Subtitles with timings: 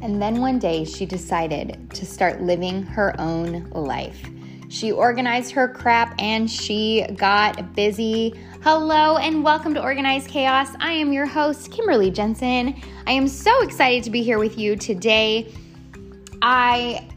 [0.00, 4.30] And then one day she decided to start living her own life.
[4.68, 8.32] She organized her crap and she got busy.
[8.62, 10.68] Hello and welcome to Organized Chaos.
[10.78, 12.80] I am your host, Kimberly Jensen.
[13.08, 15.52] I am so excited to be here with you today.
[16.42, 17.08] I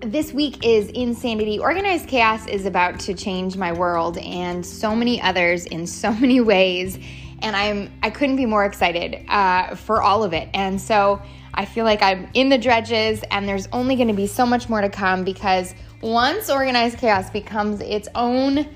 [0.00, 1.58] this week is insanity.
[1.58, 6.40] Organized chaos is about to change my world and so many others in so many
[6.40, 6.98] ways,
[7.40, 10.48] and I'm I couldn't be more excited uh, for all of it.
[10.54, 11.20] And so
[11.54, 14.68] I feel like I'm in the dredges, and there's only going to be so much
[14.68, 18.66] more to come because once organized chaos becomes its own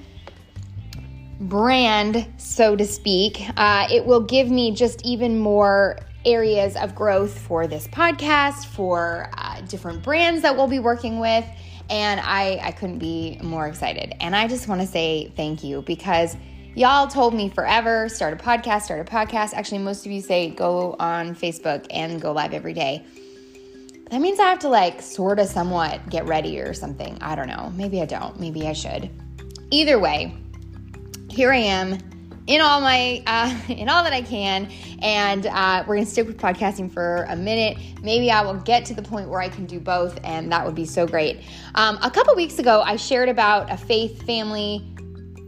[1.41, 7.39] brand, so to speak, uh, it will give me just even more areas of growth
[7.39, 11.45] for this podcast, for uh, different brands that we'll be working with.
[11.89, 14.13] And I, I couldn't be more excited.
[14.21, 16.37] And I just want to say thank you because
[16.77, 19.55] y'all told me forever start a podcast, start a podcast.
[19.55, 23.05] Actually, most of you say go on Facebook and go live every day.
[24.11, 27.19] That means I have to like sort of somewhat get ready or something.
[27.21, 27.73] I don't know.
[27.75, 28.39] Maybe I don't.
[28.39, 29.11] Maybe I should.
[29.71, 30.35] Either way,
[31.29, 31.99] here I am
[32.47, 34.71] in all my uh, in all that I can,
[35.01, 37.79] and uh, we're gonna stick with podcasting for a minute.
[38.03, 40.75] Maybe I will get to the point where I can do both, and that would
[40.75, 41.41] be so great.
[41.75, 44.85] Um, a couple weeks ago, I shared about a faith family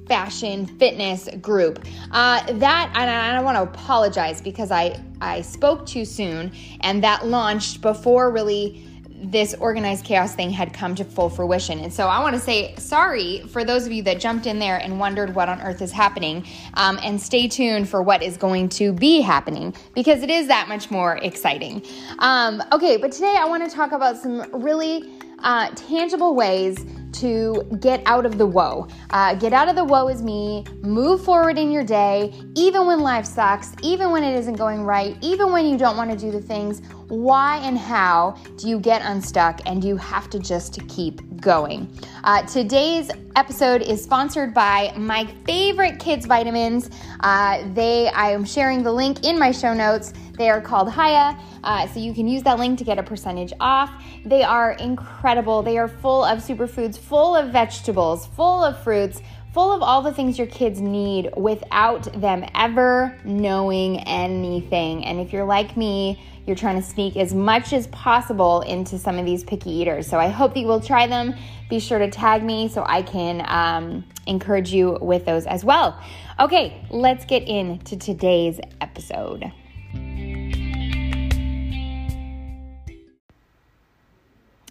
[0.09, 5.87] fashion fitness group uh, that and I don't want to apologize because I I spoke
[5.87, 8.85] too soon and that launched before really
[9.21, 11.81] this organized chaos thing had come to full fruition.
[11.81, 14.77] And so I want to say sorry for those of you that jumped in there
[14.79, 16.47] and wondered what on earth is happening.
[16.75, 20.69] Um, and stay tuned for what is going to be happening because it is that
[20.69, 21.83] much more exciting.
[22.21, 27.63] Um, okay, but today I want to talk about some really uh, tangible ways to
[27.81, 28.89] get out of the woe.
[29.11, 33.01] Uh, get out of the woe is me, move forward in your day, even when
[33.01, 36.31] life sucks, even when it isn't going right, even when you don't want to do
[36.31, 36.83] the things.
[37.09, 41.91] Why and how do you get unstuck and you have to just keep going?
[42.23, 46.91] Uh, today's episode is sponsored by my favorite kids vitamins.
[47.21, 50.13] Uh, they, I am sharing the link in my show notes.
[50.37, 53.55] They are called Hiya, uh, so you can use that link to get a percentage
[53.59, 53.91] off.
[54.27, 55.63] They are incredible.
[55.63, 59.23] They are full of superfoods, full of vegetables, full of fruits,
[59.59, 65.05] full of all the things your kids need without them ever knowing anything.
[65.05, 69.19] And if you're like me, you're trying to sneak as much as possible into some
[69.19, 70.07] of these picky eaters.
[70.07, 71.35] So I hope that you will try them.
[71.69, 76.01] Be sure to tag me so I can um, encourage you with those as well.
[76.39, 79.51] Okay, let's get into today's episode.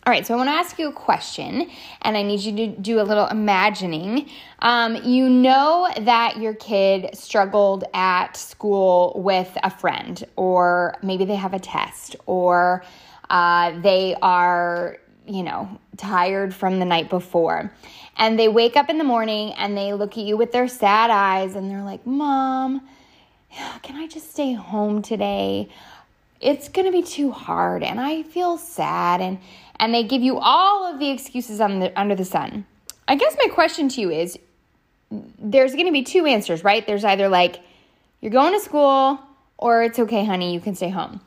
[0.07, 1.69] All right, so I want to ask you a question,
[2.01, 4.29] and I need you to do a little imagining.
[4.59, 11.35] Um, you know that your kid struggled at school with a friend, or maybe they
[11.35, 12.85] have a test, or
[13.29, 17.69] uh, they are, you know, tired from the night before.
[18.15, 21.09] And they wake up in the morning and they look at you with their sad
[21.11, 22.87] eyes and they're like, Mom,
[23.83, 25.67] can I just stay home today?
[26.39, 29.21] It's going to be too hard and I feel sad.
[29.21, 29.39] And
[29.79, 32.65] and they give you all of the excuses the, under the sun.
[33.07, 34.37] I guess my question to you is
[35.39, 36.85] there's going to be two answers, right?
[36.85, 37.61] There's either like,
[38.21, 39.19] you're going to school,
[39.57, 41.21] or it's okay, honey, you can stay home.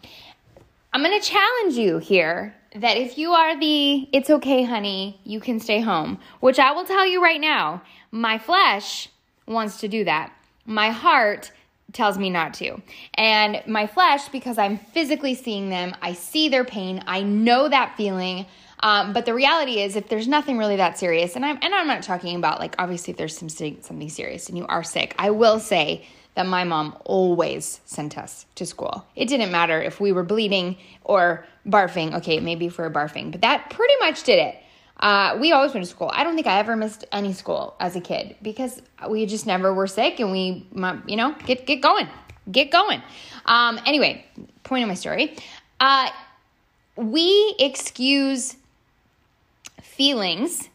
[0.93, 5.41] I'm going to challenge you here that if you are the it's okay, honey, you
[5.41, 9.09] can stay home, which I will tell you right now, my flesh
[9.47, 10.33] wants to do that.
[10.67, 11.51] My heart
[11.93, 12.81] tells me not to.
[13.15, 17.97] And my flesh, because I'm physically seeing them, I see their pain, I know that
[17.97, 18.47] feeling.
[18.81, 21.87] Um, but the reality is, if there's nothing really that serious, and I'm and I'm
[21.87, 25.31] not talking about like obviously if there's some something serious and you are sick, I
[25.31, 29.05] will say that my mom always sent us to school.
[29.17, 32.15] It didn't matter if we were bleeding or barfing.
[32.15, 34.60] Okay, maybe were barfing, but that pretty much did it.
[35.01, 36.11] Uh, we always went to school.
[36.13, 39.73] I don't think I ever missed any school as a kid because we just never
[39.73, 40.67] were sick and we,
[41.07, 42.07] you know, get get going,
[42.51, 43.03] get going.
[43.47, 44.25] Um, anyway,
[44.63, 45.37] point of my story.
[45.81, 46.11] Uh,
[46.97, 48.57] we excuse
[49.81, 50.69] feelings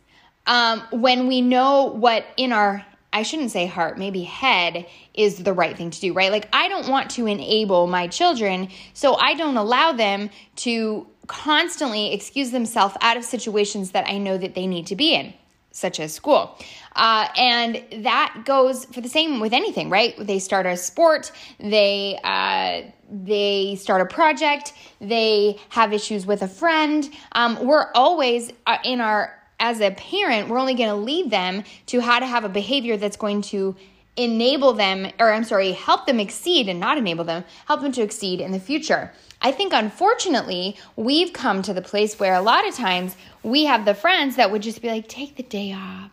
[0.48, 2.84] um, when we know what in our
[3.16, 6.34] I shouldn't say heart, maybe head is the right thing to do, right?
[6.34, 12.14] Like, I don't want to enable my children, so I don't allow them to constantly
[12.14, 15.34] excuse themselves out of situations that I know that they need to be in,
[15.72, 16.58] such as school.
[16.96, 20.16] Uh, and that goes for the same with anything, right?
[20.18, 26.48] They start a sport, they uh, they start a project, they have issues with a
[26.48, 27.10] friend.
[27.34, 31.64] Um, we're always uh, in our as a parent, we're only going to lead them
[31.88, 33.76] to how to have a behavior that's going to
[34.18, 38.02] enable them, or I'm sorry, help them exceed and not enable them, help them to
[38.02, 39.12] exceed in the future.
[39.42, 43.86] I think unfortunately, we've come to the place where a lot of times we have
[43.86, 46.12] the friends that would just be like, take the day off,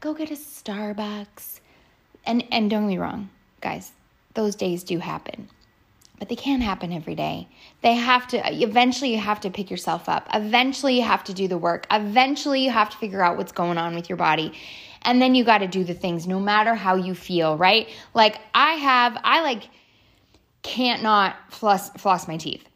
[0.00, 1.60] go get a Starbucks.
[2.26, 3.28] And and don't me wrong,
[3.60, 3.92] guys,
[4.32, 5.50] those days do happen.
[6.18, 7.48] But they can't happen every day.
[7.82, 10.26] They have to eventually you have to pick yourself up.
[10.32, 11.86] Eventually you have to do the work.
[11.90, 14.52] Eventually you have to figure out what's going on with your body.
[15.04, 17.88] And then you got to do the things no matter how you feel, right?
[18.14, 19.68] Like I have I like
[20.62, 22.66] can't not floss, floss my teeth.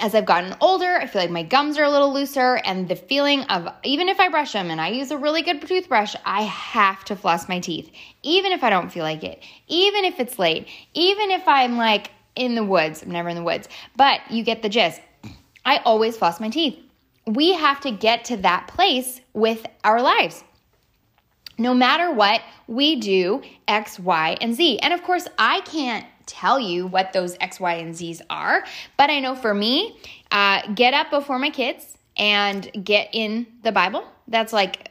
[0.00, 2.94] As I've gotten older, I feel like my gums are a little looser, and the
[2.94, 6.42] feeling of even if I brush them and I use a really good toothbrush, I
[6.42, 7.90] have to floss my teeth,
[8.22, 12.12] even if I don't feel like it, even if it's late, even if I'm like
[12.36, 13.02] in the woods.
[13.02, 15.00] I'm never in the woods, but you get the gist.
[15.64, 16.78] I always floss my teeth.
[17.26, 20.44] We have to get to that place with our lives.
[21.58, 24.78] No matter what, we do X, Y, and Z.
[24.78, 28.64] And of course, I can't tell you what those X, Y, and Z's are,
[28.96, 29.98] but I know for me,
[30.30, 34.04] uh, get up before my kids and get in the Bible.
[34.28, 34.90] That's like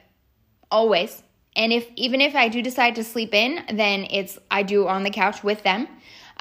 [0.70, 1.22] always.
[1.56, 5.02] And if even if I do decide to sleep in, then it's I do on
[5.02, 5.88] the couch with them.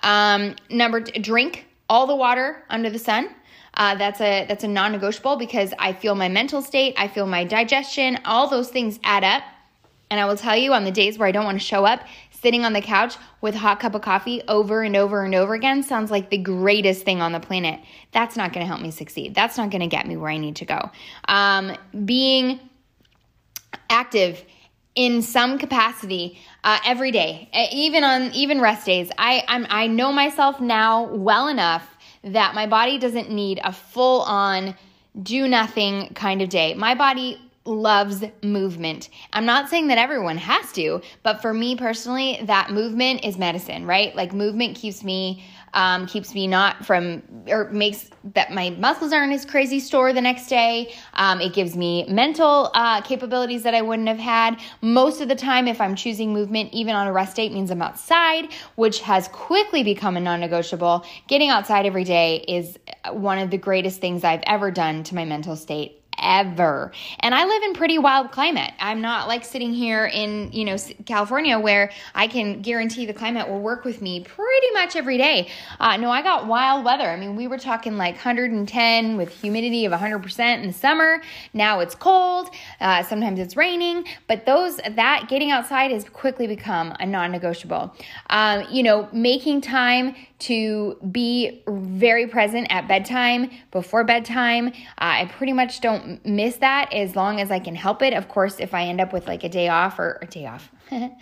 [0.04, 3.30] Um, number drink all the water under the sun.
[3.74, 7.44] Uh, that's a that's a non-negotiable because I feel my mental state, I feel my
[7.44, 9.44] digestion, all those things add up.
[10.10, 12.02] And I will tell you on the days where I don't want to show up,
[12.32, 15.54] sitting on the couch with a hot cup of coffee over and over and over
[15.54, 17.82] again sounds like the greatest thing on the planet.
[18.12, 19.36] That's not going to help me succeed.
[19.36, 20.92] That's not going to get me where I need to go.
[21.28, 21.76] Um,
[22.06, 22.60] being
[23.90, 24.44] active
[24.96, 29.12] in some capacity uh, every day, even on even rest days.
[29.18, 31.88] I I'm, I know myself now well enough
[32.24, 34.76] that my body doesn't need a full on
[35.22, 36.74] do nothing kind of day.
[36.74, 39.10] My body loves movement.
[39.34, 43.86] I'm not saying that everyone has to, but for me personally, that movement is medicine,
[43.86, 44.16] right?
[44.16, 45.44] Like movement keeps me
[45.74, 50.22] um, keeps me not from or makes that my muscles aren't as crazy sore the
[50.22, 50.96] next day.
[51.14, 54.60] Um, it gives me mental uh, capabilities that I wouldn't have had.
[54.82, 57.82] Most of the time, if I'm choosing movement, even on a rest day, means I'm
[57.82, 61.06] outside, which has quickly become a non negotiable.
[61.28, 62.80] Getting outside every day is
[63.12, 66.92] one of the greatest things I've ever done to my mental state ever.
[67.20, 68.72] And I live in pretty wild climate.
[68.80, 73.48] I'm not like sitting here in, you know, California where I can guarantee the climate
[73.48, 75.50] will work with me pretty much every day.
[75.80, 77.10] Uh, no, I got wild weather.
[77.10, 81.22] I mean, we were talking like 110 with humidity of 100% in the summer.
[81.54, 82.50] Now it's cold.
[82.80, 87.94] Uh, sometimes it's raining, but those, that getting outside has quickly become a non-negotiable.
[88.30, 94.68] Um, you know, making time to be very present at bedtime, before bedtime.
[94.68, 98.14] Uh, I pretty much don't miss that as long as I can help it.
[98.14, 100.70] Of course, if I end up with like a day off or a day off,
[100.92, 101.20] I,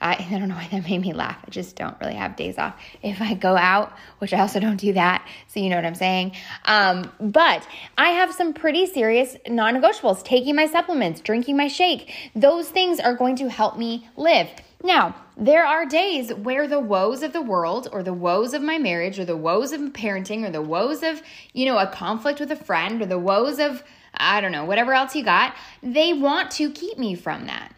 [0.00, 1.38] I don't know why that made me laugh.
[1.46, 2.74] I just don't really have days off.
[3.02, 5.94] If I go out, which I also don't do that, so you know what I'm
[5.94, 6.32] saying.
[6.64, 7.66] Um, but
[7.98, 12.12] I have some pretty serious non negotiables taking my supplements, drinking my shake.
[12.34, 14.48] Those things are going to help me live.
[14.84, 18.76] Now, there are days where the woes of the world or the woes of my
[18.76, 21.22] marriage or the woes of parenting or the woes of,
[21.54, 23.82] you know, a conflict with a friend or the woes of,
[24.12, 27.74] I don't know, whatever else you got, they want to keep me from that.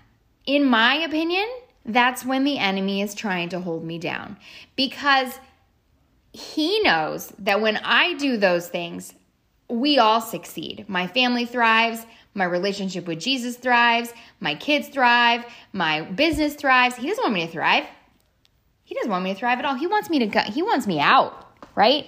[0.47, 1.49] In my opinion,
[1.85, 4.37] that's when the enemy is trying to hold me down
[4.75, 5.39] because
[6.33, 9.15] he knows that when I do those things,
[9.69, 10.85] we all succeed.
[10.89, 12.05] My family thrives,
[12.37, 14.13] my relationship with Jesus thrives.
[14.41, 15.45] My kids thrive.
[15.73, 16.97] My business thrives.
[16.97, 17.87] He doesn't want me to thrive.
[18.85, 19.75] He doesn't want me to thrive at all.
[19.75, 22.07] He wants me to go, he wants me out, right?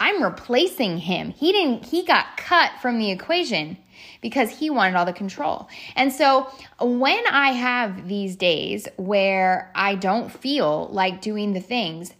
[0.00, 1.30] I'm replacing him.
[1.30, 3.78] He didn't he got cut from the equation
[4.20, 5.68] because he wanted all the control.
[5.96, 6.50] And so
[6.80, 12.12] when I have these days where I don't feel like doing the things,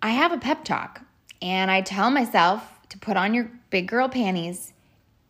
[0.00, 1.02] I have a pep talk
[1.40, 4.74] and I tell myself to put on your big girl panties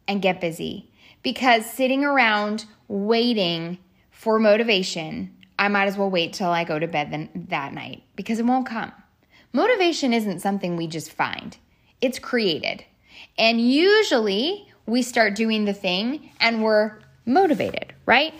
[0.08, 0.90] and get busy
[1.22, 3.78] because sitting around waiting
[4.10, 8.02] for motivation, I might as well wait till I go to bed then, that night
[8.16, 8.90] because it won't come.
[9.52, 11.56] Motivation isn't something we just find,
[12.00, 12.84] it's created.
[13.38, 18.34] And usually we start doing the thing and we're motivated, right?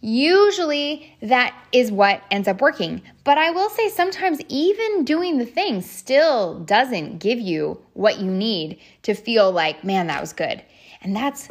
[0.00, 3.02] Usually that is what ends up working.
[3.24, 8.30] But I will say sometimes even doing the thing still doesn't give you what you
[8.30, 10.62] need to feel like, man, that was good.
[11.02, 11.50] And that's.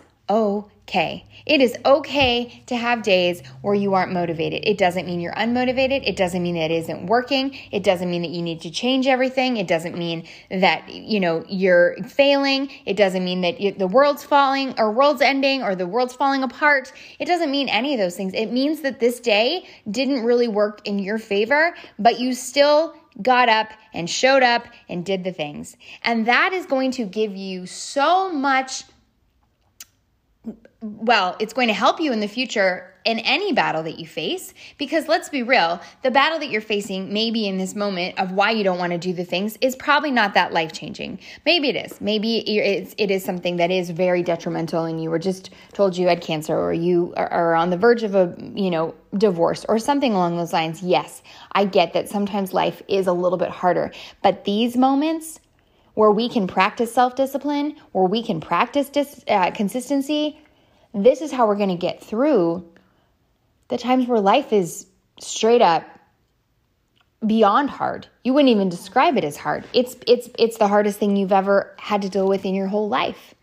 [0.87, 1.25] Okay.
[1.47, 4.65] It is okay to have days where you aren't motivated.
[4.65, 6.07] It doesn't mean you're unmotivated.
[6.07, 7.57] It doesn't mean that it isn't working.
[7.71, 9.57] It doesn't mean that you need to change everything.
[9.57, 12.71] It doesn't mean that, you know, you're failing.
[12.85, 16.93] It doesn't mean that the world's falling or world's ending or the world's falling apart.
[17.19, 18.33] It doesn't mean any of those things.
[18.33, 23.49] It means that this day didn't really work in your favor, but you still got
[23.49, 25.77] up and showed up and did the things.
[26.03, 28.83] And that is going to give you so much
[30.85, 34.53] well, it's going to help you in the future in any battle that you face
[34.77, 38.49] because let's be real, the battle that you're facing maybe in this moment of why
[38.51, 41.19] you don't want to do the things is probably not that life changing.
[41.45, 42.01] Maybe it is.
[42.01, 46.07] Maybe it's, it is something that is very detrimental and you were just told you
[46.07, 50.13] had cancer or you are on the verge of a, you know, divorce or something
[50.13, 50.81] along those lines.
[50.81, 53.91] Yes, I get that sometimes life is a little bit harder,
[54.23, 55.39] but these moments
[55.95, 60.37] where we can practice self discipline, where we can practice dis, uh, consistency,
[60.95, 62.65] this is how we're going to get through
[63.67, 64.87] the times where life is
[65.19, 65.83] straight up
[67.25, 68.07] beyond hard.
[68.23, 69.65] You wouldn't even describe it as hard.
[69.73, 72.87] It's it's it's the hardest thing you've ever had to deal with in your whole
[72.87, 73.33] life.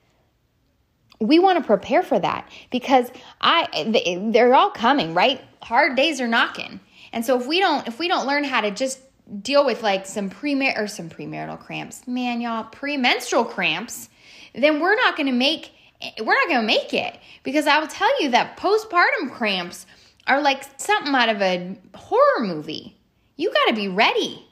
[1.21, 5.41] We want to prepare for that because I they're all coming, right?
[5.63, 6.81] Hard days are knocking.
[7.13, 9.01] And so if we don't if we don't learn how to just
[9.43, 14.09] deal with like some pre or some premarital cramps, man, y'all, premenstrual cramps,
[14.55, 15.73] then we're not going to make
[16.21, 19.87] we're not going to make it because I will tell you that postpartum cramps
[20.27, 22.97] are like something out of a horror movie.
[23.37, 24.47] You got to be ready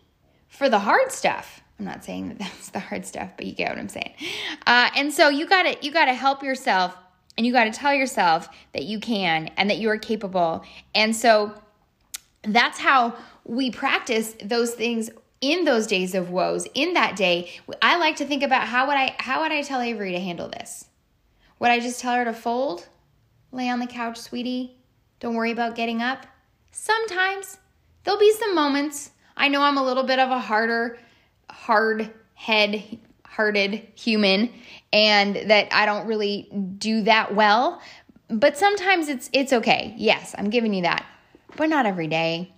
[0.48, 1.62] for the hard stuff.
[1.78, 4.12] I'm not saying that that's the hard stuff, but you get what I'm saying.
[4.66, 6.96] Uh, and so you got to you got to help yourself,
[7.36, 10.64] and you got to tell yourself that you can and that you are capable.
[10.94, 11.54] And so
[12.42, 16.66] that's how we practice those things in those days of woes.
[16.74, 19.80] In that day, I like to think about how would I how would I tell
[19.80, 20.86] Avery to handle this?
[21.60, 22.88] Would I just tell her to fold?
[23.52, 24.76] Lay on the couch, sweetie.
[25.20, 26.26] Don't worry about getting up.
[26.72, 27.58] Sometimes
[28.02, 29.10] there'll be some moments.
[29.36, 30.98] I know I'm a little bit of a harder,
[31.48, 34.52] hard head hearted human
[34.92, 36.48] and that I don't really
[36.78, 37.80] do that well.
[38.28, 39.94] But sometimes it's it's okay.
[39.96, 41.04] Yes, I'm giving you that.
[41.56, 42.52] But not every day.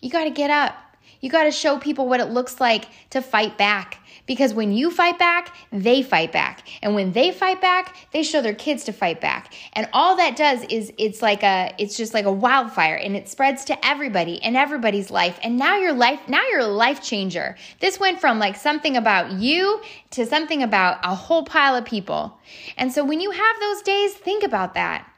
[0.00, 0.74] You got to get up.
[1.22, 4.00] You got to show people what it looks like to fight back.
[4.26, 6.68] Because when you fight back, they fight back.
[6.82, 9.52] And when they fight back, they show their kids to fight back.
[9.72, 13.28] And all that does is it's like a it's just like a wildfire and it
[13.28, 15.38] spreads to everybody and everybody's life.
[15.42, 17.56] And now your life now you're a life changer.
[17.80, 22.38] This went from like something about you to something about a whole pile of people.
[22.76, 25.08] And so when you have those days, think about that.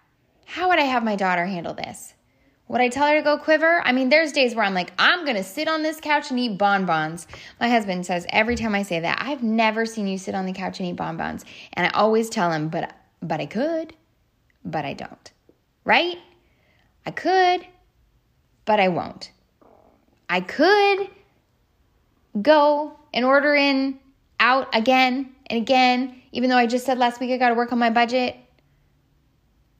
[0.47, 2.15] How would I have my daughter handle this?
[2.69, 3.83] Would I tell her to go quiver?
[3.85, 6.41] I mean, there's days where I'm like, I'm going to sit on this couch and
[6.41, 7.27] eat bonbons.
[7.61, 10.53] My husband says every time I say that, I've never seen you sit on the
[10.53, 11.45] couch and eat bonbons.
[11.75, 13.95] And I always tell him, but but I could,
[14.65, 15.33] but I don't.
[15.85, 16.19] Right?
[17.07, 17.67] I could,
[18.65, 19.31] but I won't.
[20.29, 21.09] I could
[22.41, 23.99] go and order in
[24.41, 27.73] out again and again, even though I just said last week I got to work
[27.73, 28.37] on my budget.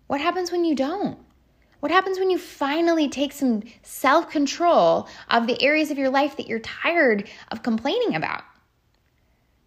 [0.07, 1.19] What happens when you don't?
[1.85, 6.39] What happens when you finally take some self control of the areas of your life
[6.39, 8.43] that you're tired of complaining about?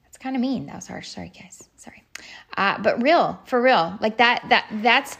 [0.02, 0.66] That's kind of mean.
[0.66, 1.10] That was harsh.
[1.10, 1.70] Sorry, guys.
[1.76, 2.02] Sorry.
[2.58, 4.00] Uh, but real, for real.
[4.02, 5.16] Like that, that, that's,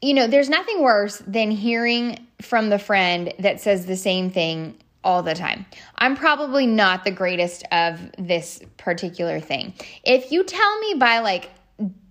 [0.00, 4.76] you know, there's nothing worse than hearing from the friend that says the same thing
[5.02, 5.66] all the time.
[5.96, 9.74] I'm probably not the greatest of this particular thing.
[10.04, 11.50] If you tell me by like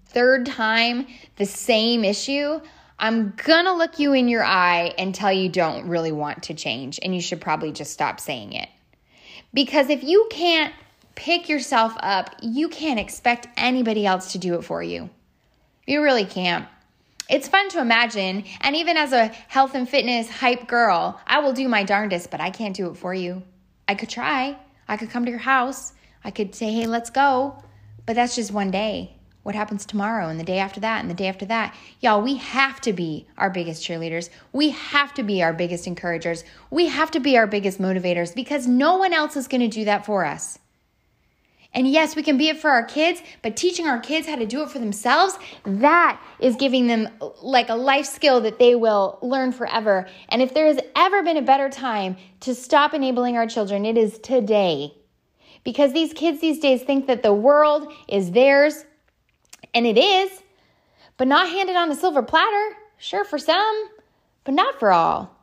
[0.08, 2.60] third time the same issue,
[3.02, 7.00] I'm gonna look you in your eye and tell you don't really want to change,
[7.02, 8.70] and you should probably just stop saying it.
[9.56, 10.72] Because if you can't
[11.16, 15.10] pick yourself up, you can't expect anybody else to do it for you.
[15.88, 16.68] You really can't.
[17.28, 21.54] It's fun to imagine, and even as a health and fitness hype girl, I will
[21.54, 23.42] do my darndest, but I can't do it for you.
[23.88, 24.56] I could try.
[24.88, 25.94] I could come to your house.
[26.24, 27.64] I could say, hey, let's go.
[28.06, 31.16] But that's just one day what happens tomorrow and the day after that and the
[31.16, 31.76] day after that.
[32.00, 34.30] Y'all, we have to be our biggest cheerleaders.
[34.54, 36.44] We have to be our biggest encouragers.
[36.70, 39.86] We have to be our biggest motivators because no one else is going to do
[39.86, 40.60] that for us.
[41.74, 44.46] And yes, we can be it for our kids, but teaching our kids how to
[44.46, 47.08] do it for themselves, that is giving them
[47.42, 50.06] like a life skill that they will learn forever.
[50.28, 53.98] And if there has ever been a better time to stop enabling our children, it
[53.98, 54.94] is today.
[55.64, 58.84] Because these kids these days think that the world is theirs
[59.74, 60.44] and it is,
[61.18, 62.78] but not handed on a silver platter.
[62.98, 63.90] Sure, for some,
[64.44, 65.36] but not for all.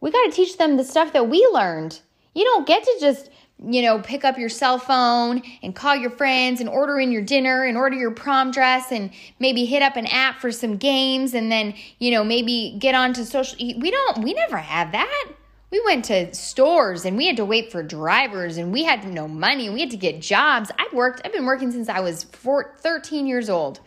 [0.00, 2.00] We got to teach them the stuff that we learned.
[2.34, 3.30] You don't get to just
[3.64, 7.22] you know, pick up your cell phone and call your friends and order in your
[7.22, 11.32] dinner and order your prom dress and maybe hit up an app for some games
[11.32, 13.56] and then, you know, maybe get onto social.
[13.58, 15.28] We don't, we never had that.
[15.70, 19.26] We went to stores and we had to wait for drivers and we had no
[19.26, 19.68] money.
[19.68, 20.70] We had to get jobs.
[20.78, 23.80] I've worked, I've been working since I was four, 13 years old,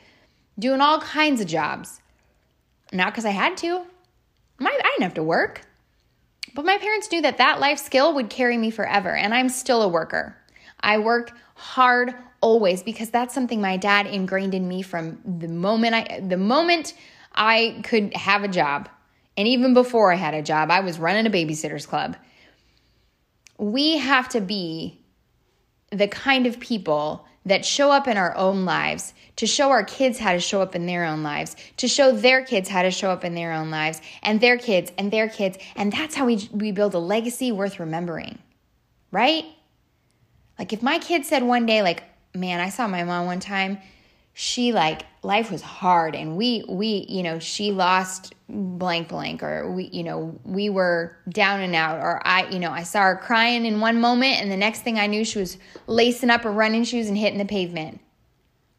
[0.58, 2.02] doing all kinds of jobs.
[2.92, 3.86] Not because I had to.
[4.60, 5.62] My, I didn't have to work.
[6.54, 9.82] But my parents knew that that life skill would carry me forever, and I'm still
[9.82, 10.36] a worker.
[10.80, 15.94] I work hard always because that's something my dad ingrained in me from the moment
[15.94, 16.94] I the moment
[17.36, 18.90] I could have a job.
[19.40, 22.18] And even before I had a job, I was running a babysitters club.
[23.58, 25.00] We have to be
[25.94, 30.20] the kind of people that show up in our own lives, to show our kids
[30.20, 33.12] how to show up in their own lives, to show their kids how to show
[33.12, 35.58] up in their own lives, and their kids and their kids.
[35.78, 38.40] And that's how we, we build a legacy worth remembering,
[39.10, 39.46] right?
[40.60, 42.04] Like if my kid said one day, like,
[42.36, 43.78] man, I saw my mom one time,
[44.42, 49.70] she like life was hard and we we you know she lost blank blank or
[49.70, 53.18] we you know we were down and out or i you know i saw her
[53.18, 56.52] crying in one moment and the next thing i knew she was lacing up her
[56.54, 58.00] running shoes and hitting the pavement.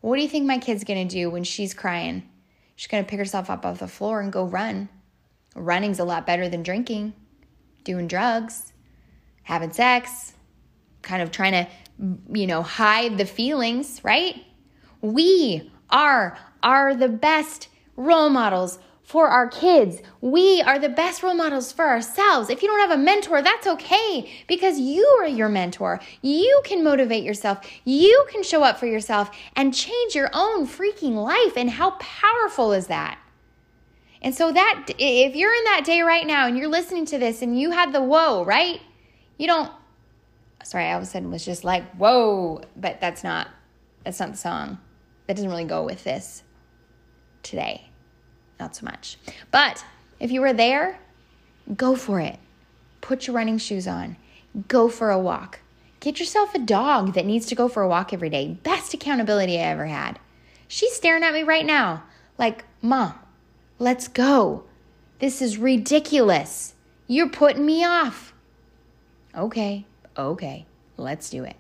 [0.01, 2.27] What do you think my kid's gonna do when she's crying?
[2.75, 4.89] She's gonna pick herself up off the floor and go run.
[5.55, 7.13] Running's a lot better than drinking
[7.85, 8.73] doing drugs
[9.43, 10.33] having sex
[11.03, 11.69] kind of trying to
[12.33, 14.43] you know hide the feelings right
[15.03, 20.01] we are are the best role models for our kids.
[20.21, 22.49] We are the best role models for ourselves.
[22.49, 26.01] If you don't have a mentor, that's okay because you are your mentor.
[26.23, 27.59] You can motivate yourself.
[27.85, 31.57] You can show up for yourself and change your own freaking life.
[31.57, 33.19] And how powerful is that?
[34.23, 37.43] And so that if you're in that day right now and you're listening to this
[37.43, 38.81] and you had the whoa, right?
[39.39, 39.73] You don't
[40.63, 43.49] sorry, I all of a sudden was just like, whoa, but that's not
[44.05, 44.79] that's not the song
[45.31, 46.43] that doesn't really go with this
[47.45, 47.89] today.
[48.59, 49.17] Not so much.
[49.53, 49.85] But
[50.19, 50.99] if you were there,
[51.77, 52.37] go for it.
[53.01, 54.17] Put your running shoes on.
[54.67, 55.61] Go for a walk.
[56.01, 58.59] Get yourself a dog that needs to go for a walk every day.
[58.65, 60.19] Best accountability I ever had.
[60.67, 62.03] She's staring at me right now,
[62.37, 63.15] like, Mom,
[63.79, 64.65] let's go.
[65.21, 66.75] This is ridiculous.
[67.07, 68.35] You're putting me off.
[69.37, 69.87] Okay,
[70.19, 71.60] okay, let's do it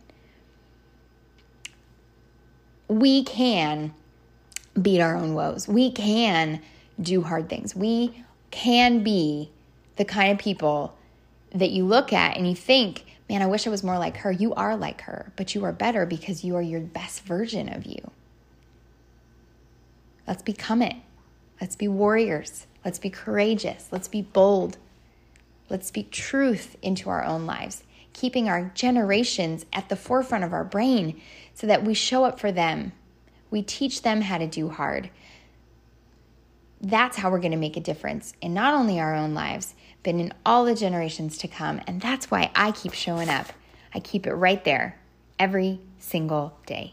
[2.91, 3.95] we can
[4.81, 5.69] beat our own woes.
[5.69, 6.61] We can
[7.00, 7.75] do hard things.
[7.75, 9.50] We can be
[9.95, 10.97] the kind of people
[11.55, 14.33] that you look at and you think, man, I wish I was more like her.
[14.33, 17.87] You are like her, but you are better because you are your best version of
[17.87, 18.11] you.
[20.26, 20.97] Let's become it.
[21.61, 22.67] Let's be warriors.
[22.85, 23.89] Let's be courageous.
[23.93, 24.79] Let's be bold.
[25.69, 27.85] Let's speak truth into our own lives,
[28.21, 31.19] keeping our generations at the forefront of our brain
[31.54, 32.93] so that we show up for them.
[33.50, 35.09] We teach them how to do hard.
[36.83, 40.15] That's how we're going to make a difference in not only our own lives, but
[40.15, 41.80] in all the generations to come.
[41.87, 43.47] And that's why I keep showing up.
[43.95, 44.99] I keep it right there
[45.39, 46.93] every single day.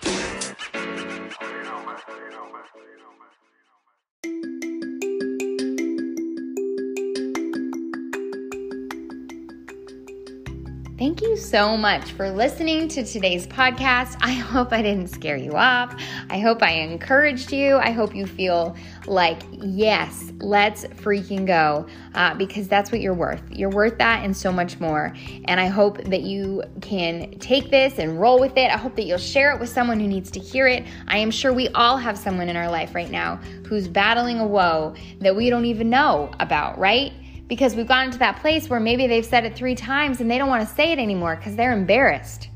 [11.01, 14.17] Thank you so much for listening to today's podcast.
[14.21, 15.99] I hope I didn't scare you off.
[16.29, 17.77] I hope I encouraged you.
[17.77, 18.75] I hope you feel
[19.07, 23.41] like, yes, let's freaking go uh, because that's what you're worth.
[23.49, 25.11] You're worth that and so much more.
[25.45, 28.69] And I hope that you can take this and roll with it.
[28.69, 30.85] I hope that you'll share it with someone who needs to hear it.
[31.07, 34.45] I am sure we all have someone in our life right now who's battling a
[34.45, 37.11] woe that we don't even know about, right?
[37.51, 40.37] Because we've gotten to that place where maybe they've said it three times and they
[40.37, 42.47] don't want to say it anymore because they're embarrassed.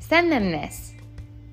[0.00, 0.94] Send them this.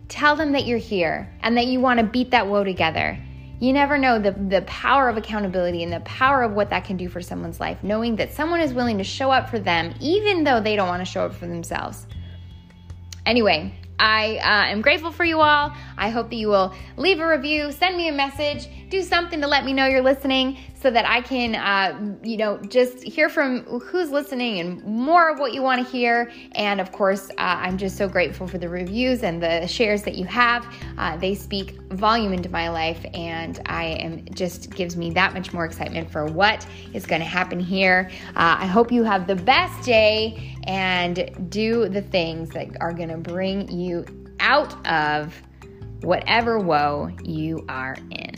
[0.08, 3.15] Tell them that you're here and that you want to beat that woe together.
[3.60, 6.97] You never know the, the power of accountability and the power of what that can
[6.97, 10.43] do for someone's life, knowing that someone is willing to show up for them even
[10.43, 12.08] though they don't want to show up for themselves.
[13.23, 15.75] Anyway, I uh, am grateful for you all.
[15.95, 19.47] I hope that you will leave a review, send me a message, do something to
[19.47, 23.63] let me know you're listening so that I can, uh, you know, just hear from
[23.80, 26.32] who's listening and more of what you want to hear.
[26.54, 30.15] And of course, uh, I'm just so grateful for the reviews and the shares that
[30.15, 30.65] you have.
[30.98, 35.54] Uh, they speak volume into my life, and I am just gives me that much
[35.54, 38.10] more excitement for what is going to happen here.
[38.30, 43.10] Uh, I hope you have the best day and do the things that are going
[43.10, 44.06] to bring you
[44.39, 45.39] out of
[46.02, 48.31] whatever woe you are in.